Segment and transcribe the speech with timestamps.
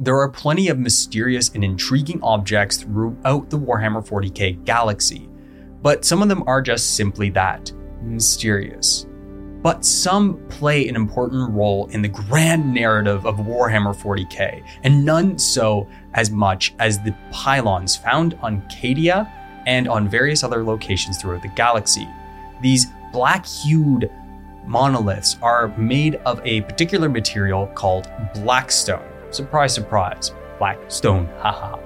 [0.00, 5.28] There are plenty of mysterious and intriguing objects throughout the Warhammer 40k galaxy,
[5.82, 9.08] but some of them are just simply that mysterious.
[9.60, 15.36] But some play an important role in the grand narrative of Warhammer 40k, and none
[15.36, 19.28] so as much as the pylons found on Cadia
[19.66, 22.06] and on various other locations throughout the galaxy.
[22.62, 24.08] These black hued
[24.64, 29.07] monoliths are made of a particular material called blackstone.
[29.30, 31.78] Surprise, surprise, blackstone, haha.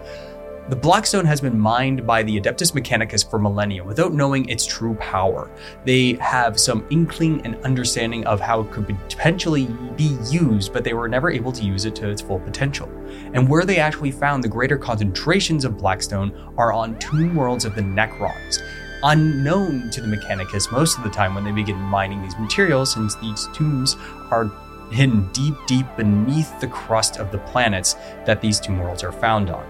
[0.68, 4.94] The Blackstone has been mined by the Adeptus Mechanicus for millennia without knowing its true
[4.94, 5.50] power.
[5.84, 9.66] They have some inkling and understanding of how it could potentially
[9.96, 12.88] be used, but they were never able to use it to its full potential.
[13.34, 17.74] And where they actually found the greater concentrations of Blackstone are on tomb worlds of
[17.74, 18.62] the Necrons
[19.02, 23.14] unknown to the Mechanicus most of the time when they begin mining these materials, since
[23.16, 23.96] these tombs
[24.30, 24.44] are
[24.92, 29.50] hidden deep, deep beneath the crust of the planets that these tomb worlds are found
[29.50, 29.66] on.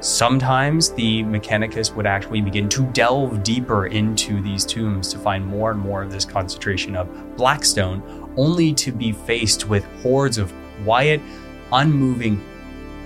[0.00, 5.70] Sometimes the Mechanicus would actually begin to delve deeper into these tombs to find more
[5.70, 8.02] and more of this concentration of Blackstone,
[8.36, 11.20] only to be faced with hordes of quiet,
[11.72, 12.40] unmoving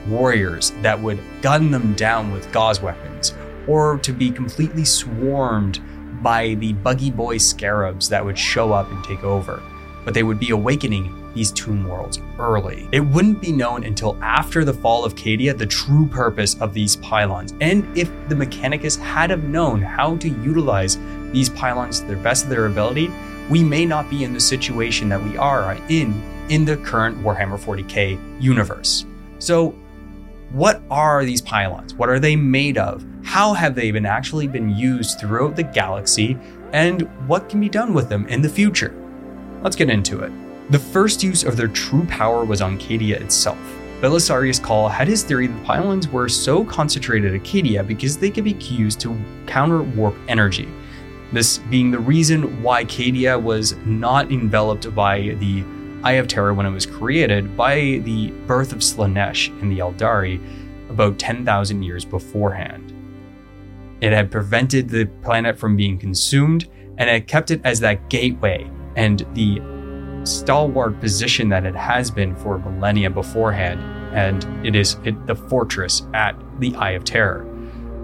[0.09, 3.35] warriors that would gun them down with gauss weapons
[3.67, 5.81] or to be completely swarmed
[6.23, 9.63] by the buggy boy scarabs that would show up and take over.
[10.05, 12.89] But they would be awakening these tomb worlds early.
[12.91, 16.97] It wouldn't be known until after the fall of Cadia the true purpose of these
[16.97, 17.55] pylons.
[17.61, 20.99] And if the Mechanicus had have known how to utilize
[21.31, 23.11] these pylons to the best of their ability,
[23.51, 27.19] we may not be in the situation that we are uh, in in the current
[27.23, 29.05] Warhammer 40k universe.
[29.39, 29.71] So,
[30.53, 31.95] what are these pylons?
[31.95, 33.05] What are they made of?
[33.25, 36.39] How have they been actually been used throughout the galaxy?
[36.73, 38.95] And what can be done with them in the future?
[39.63, 40.33] Let's get into it.
[40.69, 43.59] The first use of their true power was on Cadia itself.
[44.01, 48.43] Belisarius Cawl had his theory that pylons were so concentrated at Cadia because they could
[48.43, 50.69] be used to counter warp energy.
[51.33, 55.65] This being the reason why Cadia was not enveloped by the
[56.03, 60.41] Eye of Terror when it was created by the birth of Slaanesh in the Aeldari
[60.91, 62.93] about 10,000 years beforehand.
[64.01, 66.69] It had prevented the planet from being consumed
[66.99, 69.61] and had kept it as that gateway and the
[70.27, 73.81] stalwart position that it has been for millennia beforehand,
[74.15, 77.45] and it is it, the fortress at the Eye of Terror.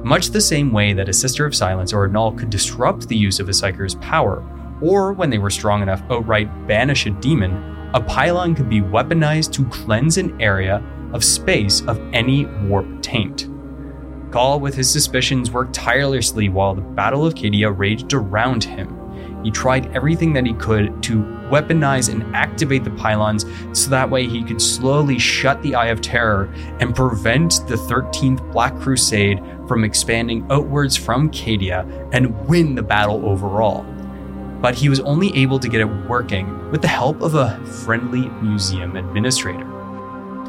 [0.05, 3.17] Much the same way that a Sister of Silence or a Null could disrupt the
[3.17, 4.45] use of a Psyker's power,
[4.81, 9.53] or when they were strong enough, outright banish a demon, a pylon could be weaponized
[9.53, 10.83] to cleanse an area
[11.13, 13.49] of space of any warp taint.
[14.33, 19.02] Cawl, with his suspicions, worked tirelessly while the Battle of Cadia raged around him.
[19.43, 24.27] He tried everything that he could to weaponize and activate the pylons so that way
[24.27, 29.85] he could slowly shut the Eye of Terror and prevent the 13th Black Crusade from
[29.85, 33.85] expanding outwards from Cadia and win the battle overall.
[34.61, 38.29] But he was only able to get it working with the help of a friendly
[38.41, 39.67] museum administrator.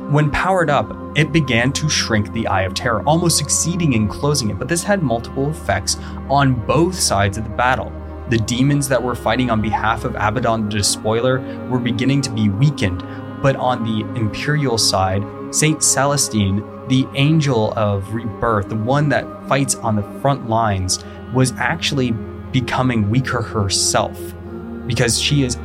[0.09, 4.51] When powered up, it began to shrink the Eye of Terror, almost succeeding in closing
[4.51, 5.97] it, but this had multiple effects
[6.29, 7.91] on both sides of the battle.
[8.29, 12.50] The demons that were fighting on behalf of Abaddon the Despoiler were beginning to be
[12.50, 13.03] weakened,
[13.41, 15.23] but on the Imperial side,
[15.53, 21.51] Saint Celestine, the angel of rebirth, the one that fights on the front lines, was
[21.57, 22.12] actually
[22.51, 24.17] becoming weaker herself
[24.88, 25.57] because she is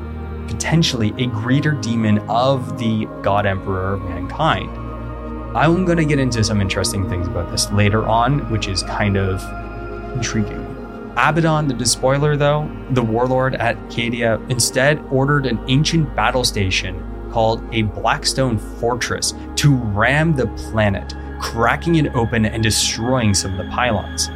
[0.49, 4.71] potentially a greater demon of the God Emperor of mankind.
[5.57, 9.17] I'm going to get into some interesting things about this later on, which is kind
[9.17, 9.43] of
[10.15, 10.58] intriguing.
[11.19, 17.63] Abaddon the Despoiler, though, the warlord at Cadia, instead ordered an ancient battle station called
[17.73, 23.71] a Blackstone Fortress to ram the planet, cracking it open and destroying some of the
[23.73, 24.31] pylons.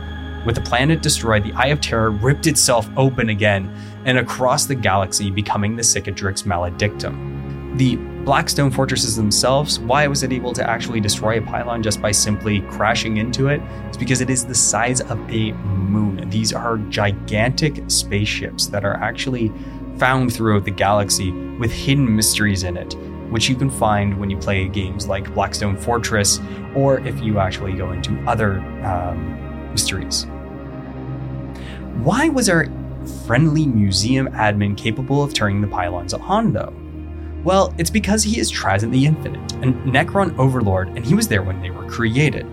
[0.45, 3.73] With the planet destroyed, the Eye of Terror ripped itself open again
[4.05, 7.79] and across the galaxy, becoming the Cicatrix Maledictum.
[7.79, 12.13] The Blackstone fortresses themselves, why was it able to actually destroy a pylon just by
[12.13, 13.61] simply crashing into it?
[13.89, 16.31] It's because it is the size of a moon.
[16.31, 19.51] These are gigantic spaceships that are actually
[19.99, 22.95] found throughout the galaxy with hidden mysteries in it,
[23.31, 26.39] which you can find when you play games like Blackstone Fortress
[26.77, 30.27] or if you actually go into other um, mysteries.
[32.05, 32.69] Why was our
[33.27, 36.73] friendly museum admin capable of turning the pylons on, though?
[37.45, 41.43] Well, it's because he is Trazyn the Infinite, a Necron overlord, and he was there
[41.43, 42.47] when they were created.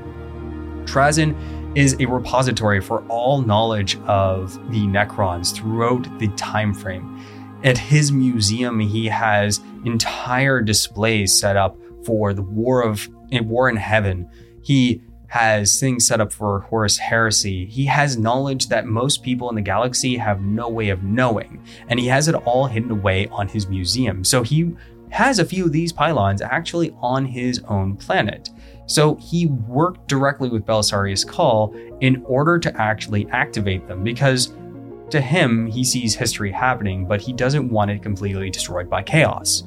[0.85, 1.35] Trazyn
[1.77, 7.23] is a repository for all knowledge of the Necrons throughout the time frame.
[7.63, 13.75] At his museum, he has entire displays set up for the War of War in
[13.75, 14.27] Heaven.
[14.63, 17.65] He has things set up for Horus Heresy.
[17.65, 21.99] He has knowledge that most people in the galaxy have no way of knowing, and
[21.99, 24.23] he has it all hidden away on his museum.
[24.23, 24.75] So he
[25.11, 28.49] has a few of these pylons actually on his own planet.
[28.87, 34.51] So he worked directly with Belisarius Cawl in order to actually activate them because
[35.11, 39.63] to him, he sees history happening, but he doesn't want it completely destroyed by chaos.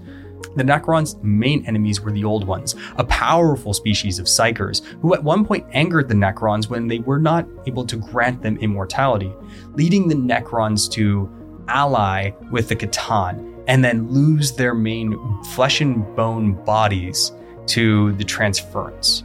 [0.56, 5.24] The Necrons' main enemies were the Old Ones, a powerful species of psykers who at
[5.24, 9.32] one point angered the Necrons when they were not able to grant them immortality,
[9.74, 11.30] leading the Necrons to
[11.68, 15.16] ally with the C'tan and then lose their main
[15.54, 17.32] flesh and bone bodies
[17.66, 19.24] to the transference.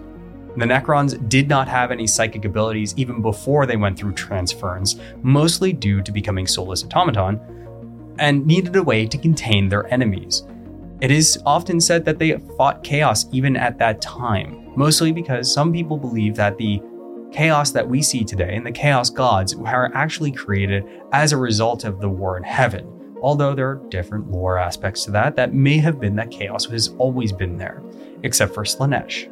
[0.57, 5.71] The Necrons did not have any psychic abilities even before they went through transference, mostly
[5.73, 7.39] due to becoming soulless automaton,
[8.19, 10.43] and needed a way to contain their enemies.
[10.99, 15.71] It is often said that they fought chaos even at that time, mostly because some
[15.71, 16.81] people believe that the
[17.31, 21.83] chaos that we see today and the chaos gods were actually created as a result
[21.83, 23.15] of the war in heaven.
[23.21, 26.89] Although there are different lore aspects to that, that may have been that chaos has
[26.97, 27.83] always been there,
[28.23, 29.31] except for Slaanesh.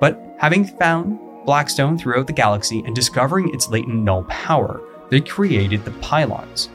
[0.00, 5.84] But having found Blackstone throughout the galaxy and discovering its latent null power, they created
[5.84, 6.68] the pylons.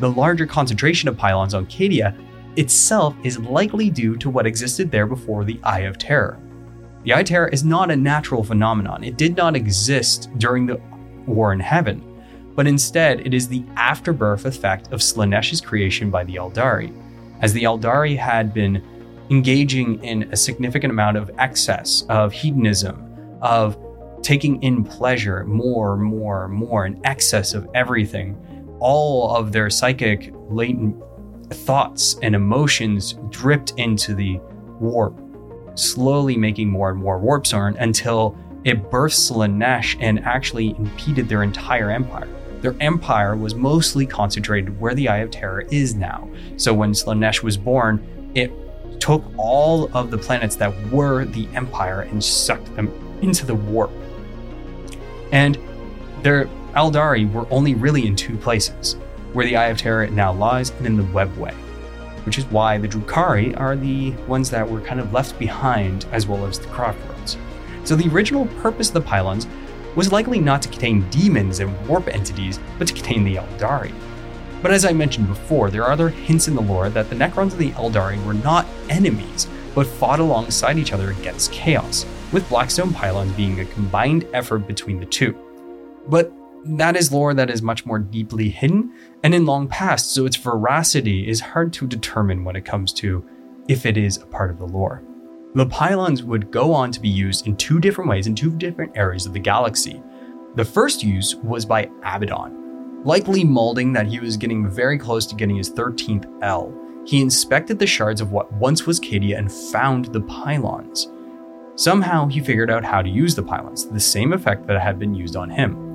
[0.00, 2.14] The larger concentration of pylons on Cadia
[2.56, 6.38] itself is likely due to what existed there before the Eye of Terror.
[7.04, 10.80] The Eye of Terror is not a natural phenomenon, it did not exist during the
[11.26, 12.02] War in Heaven,
[12.54, 16.92] but instead it is the afterbirth effect of Slaanesh's creation by the Aeldari,
[17.40, 18.82] as the Aeldari had been
[19.30, 23.76] engaging in a significant amount of excess, of hedonism, of
[24.22, 28.36] taking in pleasure more, more, more, in excess of everything.
[28.78, 30.96] All of their psychic latent
[31.52, 34.40] thoughts and emotions dripped into the
[34.80, 35.18] warp,
[35.74, 41.42] slowly making more and more warp zorn until it burst Slaanesh and actually impeded their
[41.42, 42.28] entire empire.
[42.60, 46.30] Their empire was mostly concentrated where the Eye of Terror is now.
[46.56, 48.52] So when Slaanesh was born, it
[49.00, 52.88] took all of the planets that were the Empire and sucked them
[53.20, 53.90] into the warp.
[55.32, 55.58] And
[56.22, 56.44] their
[56.74, 58.96] Aeldari were only really in two places,
[59.32, 61.54] where the Eye of Terror now lies and in the Webway,
[62.24, 66.26] which is why the Drukhari are the ones that were kind of left behind, as
[66.26, 67.36] well as the Crossroads.
[67.84, 69.46] So the original purpose of the pylons
[69.94, 73.92] was likely not to contain demons and warp entities, but to contain the Aeldari.
[74.62, 77.52] But as I mentioned before, there are other hints in the lore that the Necrons
[77.52, 82.92] and the Aeldari were not enemies, but fought alongside each other against chaos, with Blackstone
[82.92, 85.36] Pylons being a combined effort between the two.
[86.06, 86.32] But
[86.64, 88.92] that is lore that is much more deeply hidden
[89.22, 93.24] and in long past, so its veracity is hard to determine when it comes to
[93.68, 95.02] if it is a part of the lore.
[95.54, 98.96] The pylons would go on to be used in two different ways in two different
[98.96, 100.02] areas of the galaxy.
[100.54, 105.34] The first use was by Abaddon, likely molding that he was getting very close to
[105.34, 106.74] getting his 13th L.
[107.04, 111.12] He inspected the shards of what once was Cadia and found the pylons.
[111.74, 115.14] Somehow he figured out how to use the pylons, the same effect that had been
[115.14, 115.91] used on him.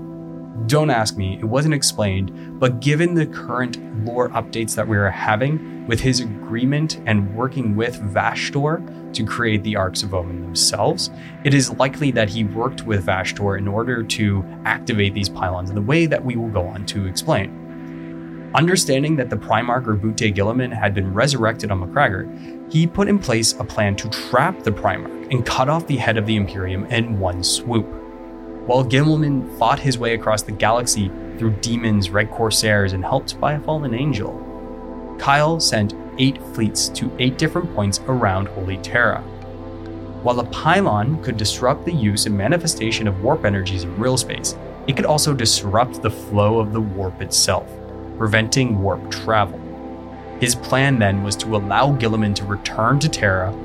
[0.66, 5.10] Don't ask me, it wasn't explained, but given the current lore updates that we are
[5.10, 11.12] having with his agreement and working with Vashtorr to create the Arks of Omen themselves,
[11.46, 15.76] it is likely that he worked with Vashtorr in order to activate these pylons in
[15.76, 18.52] the way that we will go on to explain.
[18.56, 23.54] Understanding that the Primarch Roboute Guilliman had been resurrected on Macragge, he put in place
[23.60, 27.20] a plan to trap the Primarch and cut off the head of the Imperium in
[27.20, 27.86] one swoop.
[28.68, 33.54] While Guilliman fought his way across the galaxy through demons, red corsairs, and helped by
[33.54, 34.44] a fallen angel,
[35.18, 39.22] Kyle sent eight fleets to eight different points around Holy Terra.
[40.22, 44.58] While a pylon could disrupt the use and manifestation of warp energies in real space,
[44.86, 47.72] it could also disrupt the flow of the warp itself,
[48.18, 49.62] preventing warp travel.
[50.42, 53.56] His plan then was to allow Guilliman to return to Terra,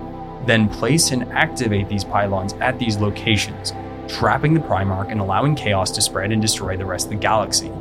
[0.46, 3.72] then place and activate these pylons at these locations,
[4.12, 7.72] trapping the Primarch and allowing chaos to spread and destroy the rest of the galaxy.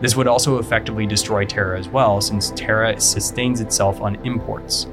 [0.00, 4.86] This would also effectively destroy Terra as well, since Terra sustains itself on imports.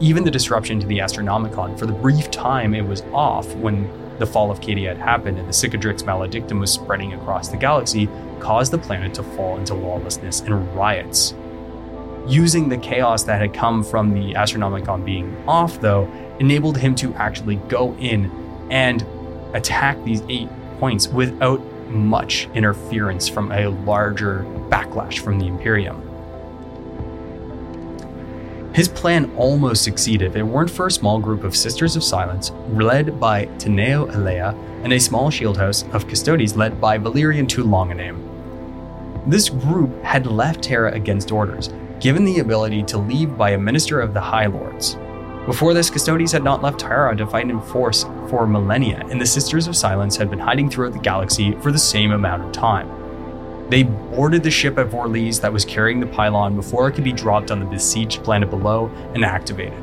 [0.00, 4.26] Even the disruption to the Astronomicon, for the brief time it was off when the
[4.26, 8.08] fall of Cadia had happened and the Cicatrix Maledictum was spreading across the galaxy,
[8.40, 11.34] caused the planet to fall into lawlessness and riots.
[12.26, 17.14] Using the chaos that had come from the Astronomicon being off, though, enabled him to
[17.14, 18.30] actually go in
[18.70, 19.04] and
[19.54, 26.08] attack these eight points without much interference from a larger backlash from the Imperium.
[28.74, 32.52] His plan almost succeeded if it weren't for a small group of Sisters of Silence,
[32.70, 37.62] led by Teneo Elea, and a small shield house of Custodes led by Valerian Tu
[37.62, 38.18] Longanime.
[39.26, 41.68] This group had left Terra against orders,
[42.00, 44.96] given the ability to leave by a minister of the High Lords.
[45.46, 49.26] Before this, Custodes had not left Terra to fight in force for millennia, and the
[49.26, 53.68] Sisters of Silence had been hiding throughout the galaxy for the same amount of time.
[53.68, 57.12] They boarded the ship at Vorlese that was carrying the pylon before it could be
[57.12, 59.80] dropped on the besieged planet below and activated.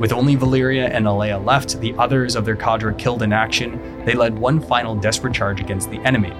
[0.00, 4.14] With only Valeria and Alea left, the others of their cadre killed in action, they
[4.14, 6.32] led one final desperate charge against the enemy.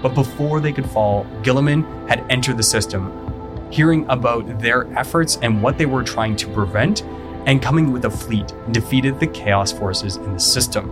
[0.00, 5.62] But before they could fall, Guilliman had entered the system, hearing about their efforts and
[5.62, 7.02] what they were trying to prevent,
[7.46, 10.88] and coming with a fleet, defeated the Chaos forces in the system.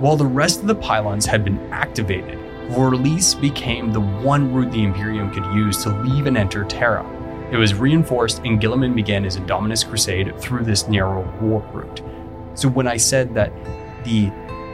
[0.00, 2.38] While the rest of the pylons had been activated,
[2.70, 7.04] Vorlese became the one route the Imperium could use to leave and enter Terra.
[7.50, 12.02] It was reinforced, and Guilliman began his Indominus crusade through this narrow warp route.
[12.54, 13.52] So, when I said that
[14.04, 14.30] the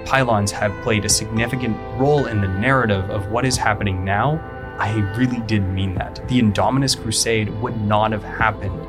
[0.06, 4.40] pylons have played a significant role in the narrative of what is happening now,
[4.78, 6.26] I really did mean that.
[6.28, 8.80] The Indominus crusade would not have happened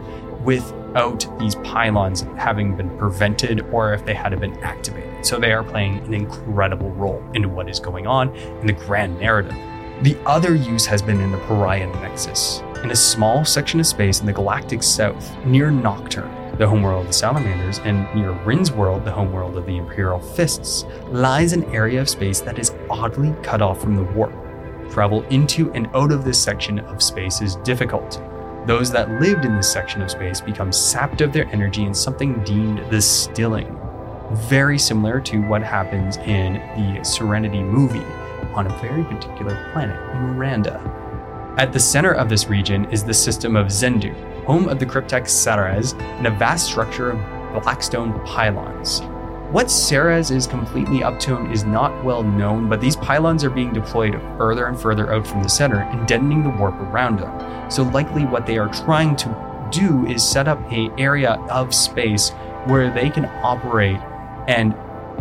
[0.44, 5.26] without these pylons having been prevented or if they had been activated.
[5.26, 9.20] So, they are playing an incredible role into what is going on in the grand
[9.20, 9.56] narrative.
[10.02, 14.20] The other use has been in the Pariah Nexus, in a small section of space
[14.20, 19.06] in the galactic south, near Nocturne, the homeworld of the Salamanders, and near Rynn's world,
[19.06, 23.62] the homeworld of the Imperial Fists, lies an area of space that is oddly cut
[23.62, 24.34] off from the warp.
[24.92, 28.22] Travel into and out of this section of space is difficult.
[28.66, 32.42] Those that lived in this section of space become sapped of their energy in something
[32.46, 33.78] deemed the stilling,
[34.32, 38.06] very similar to what happens in the Serenity movie
[38.54, 40.80] on a very particular planet, Miranda.
[41.58, 44.14] At the center of this region is the system of Zendu,
[44.46, 49.02] home of the Cryptek Szeras, and a vast structure of blackstone pylons.
[49.54, 53.72] What Szeras is completely up to is not well known, but these pylons are being
[53.72, 57.70] deployed further and further out from the center and deadening the warp around them.
[57.70, 62.32] So likely what they are trying to do is set up a area of space
[62.66, 64.00] where they can operate
[64.48, 64.74] and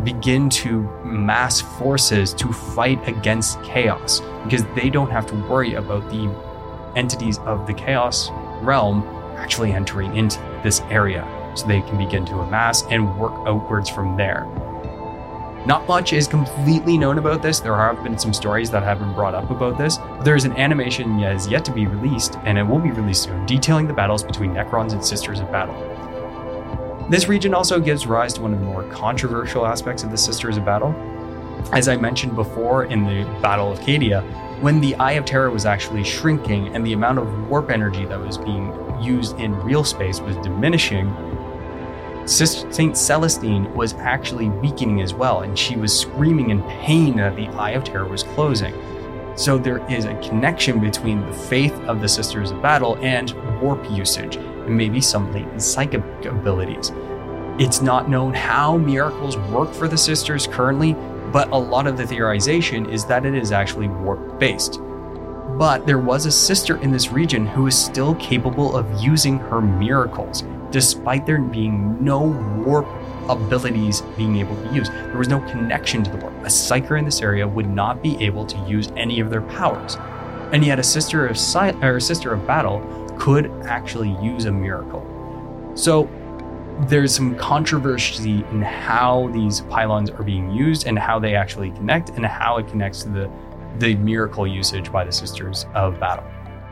[0.02, 6.08] begin to mass forces to fight against chaos because they don't have to worry about
[6.08, 6.34] the
[6.96, 8.30] entities of the chaos
[8.62, 9.02] realm
[9.36, 11.22] actually entering into this area
[11.54, 14.46] so they can begin to amass and work outwards from there.
[15.64, 17.60] Not much is completely known about this.
[17.60, 19.96] There have been some stories that have been brought up about this.
[19.96, 23.24] but There's an animation that is yet to be released, and it will be released
[23.24, 25.76] soon, detailing the battles between Necrons and Sisters of Battle.
[27.08, 30.56] This region also gives rise to one of the more controversial aspects of the Sisters
[30.56, 30.94] of Battle.
[31.72, 34.22] As I mentioned before in the Battle of Cadia,
[34.62, 38.18] when the Eye of Terror was actually shrinking and the amount of warp energy that
[38.18, 41.08] was being used in real space was diminishing,
[42.24, 47.48] Saint Celestine was actually weakening as well, and she was screaming in pain that the
[47.48, 48.74] Eye of Terror was closing.
[49.34, 53.90] So there is a connection between the faith of the Sisters of Battle and warp
[53.90, 56.92] usage, and maybe some latent psychic abilities.
[57.58, 60.94] It's not known how miracles work for the sisters currently,
[61.32, 64.80] but a lot of the theorization is that it is actually warp based.
[65.58, 69.60] But there was a sister in this region who is still capable of using her
[69.60, 72.20] miracles, despite there being no
[72.64, 72.88] warp
[73.28, 74.88] abilities being able to use.
[74.88, 76.34] There was no connection to the warp.
[76.40, 79.96] A psyker in this area would not be able to use any of their powers.
[80.52, 82.80] And yet a sister of or a sister of battle
[83.18, 85.06] could actually use a miracle.
[85.74, 86.10] So
[86.88, 92.10] there's some controversy in how these pylons are being used and how they actually connect
[92.10, 93.30] and how it connects to the,
[93.78, 96.24] the miracle usage by the Sisters of Battle.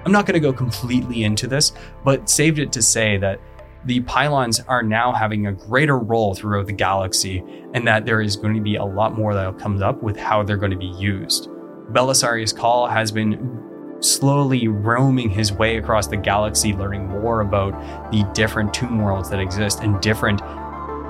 [0.04, 1.72] I'm not going to go completely into this,
[2.04, 3.38] but saved it to say that
[3.84, 7.42] the pylons are now having a greater role throughout the galaxy,
[7.74, 10.42] and that there is going to be a lot more that comes up with how
[10.42, 11.48] they're going to be used.
[11.92, 17.72] Belisarius Cawl has been slowly roaming his way across the galaxy, learning more about
[18.10, 20.40] the different tomb worlds that exist and different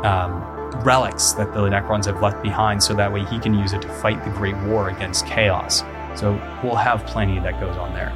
[0.04, 0.42] um,
[0.82, 3.88] relics that the Necrons have left behind, so that way he can use it to
[3.88, 5.82] fight the Great War against Chaos.
[6.14, 8.10] So we'll have plenty that goes on there.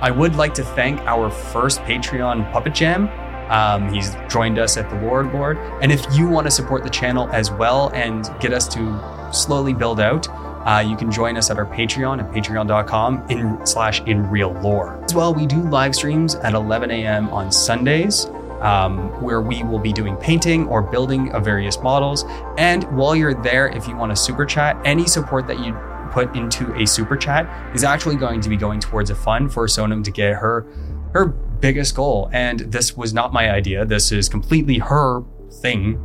[0.00, 3.08] I would like to thank our first Patreon Puppet Jam.
[3.48, 5.58] Um, he's joined us at the Lord Lord.
[5.80, 9.74] And if you want to support the channel as well and get us to slowly
[9.74, 10.28] build out,
[10.66, 14.98] uh, you can join us at our Patreon at patreon.com in slash in real lore.
[15.04, 17.28] As well, we do live streams at 11 a.m.
[17.30, 18.26] on Sundays.
[18.60, 22.24] Um, where we will be doing painting or building of various models.
[22.56, 25.74] And while you're there, if you want a super chat, any support that you
[26.12, 29.66] put into a super chat is actually going to be going towards a fund for
[29.66, 30.64] Sonam to get her
[31.12, 32.28] her biggest goal.
[32.34, 33.86] And this was not my idea.
[33.86, 35.22] This is completely her
[35.62, 35.98] thing,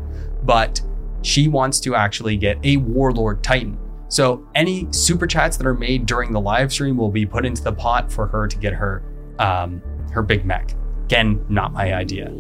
[0.44, 0.80] but
[1.22, 3.78] she wants to actually get a Warlord Titan.
[4.08, 7.62] So any super chats that are made during the live stream will be put into
[7.62, 9.04] the pot for her to get her
[9.38, 9.82] um,
[10.14, 10.76] her big mech.
[11.04, 12.34] Again, not my idea.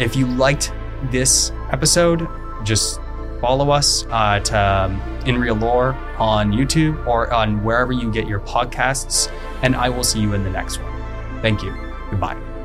[0.00, 0.72] If you liked
[1.12, 2.28] this episode,
[2.64, 3.00] just
[3.40, 8.40] follow us at um, In Real Lore on YouTube or on wherever you get your
[8.40, 9.30] podcasts,
[9.62, 11.40] and I will see you in the next one.
[11.42, 11.87] Thank you.
[12.10, 12.57] Goodbye.